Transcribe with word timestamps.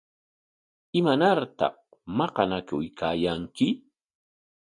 ¿Imanartaq 0.99 1.75
maqanakuykaayanki? 2.17 3.67